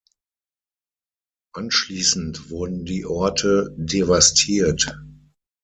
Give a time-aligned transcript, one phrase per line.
[1.53, 4.97] Anschließend wurden die Orte devastiert.